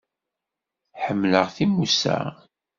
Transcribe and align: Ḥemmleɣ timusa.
Ḥemmleɣ 1.03 1.47
timusa. 1.55 2.19